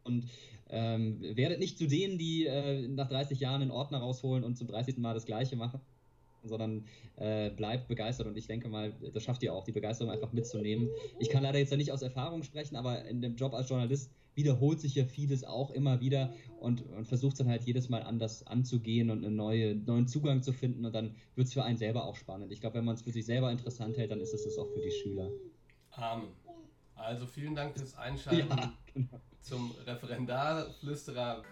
[0.04, 0.26] Und
[0.70, 4.68] ähm, werdet nicht zu denen, die äh, nach 30 Jahren einen Ordner rausholen und zum
[4.68, 4.98] 30.
[4.98, 5.82] Mal das Gleiche machen.
[6.44, 6.86] sondern
[7.18, 10.88] äh, bleibt begeistert und ich denke mal, das schafft ihr auch, die Begeisterung einfach mitzunehmen.
[11.20, 14.10] Ich kann leider jetzt ja nicht aus Erfahrung sprechen, aber in dem Job als Journalist
[14.40, 18.48] wiederholt sich ja vieles auch immer wieder und, und versucht dann halt jedes Mal anders
[18.48, 22.06] anzugehen und einen neue, neuen Zugang zu finden und dann wird es für einen selber
[22.06, 22.54] auch spannend.
[22.54, 24.70] Ich glaube, wenn man es für sich selber interessant hält, dann ist es das auch
[24.72, 25.30] für die Schüler.
[25.92, 26.30] Amen.
[26.96, 29.20] Also vielen Dank fürs Einschalten ja, genau.
[29.42, 31.44] zum Referendarflüsterer.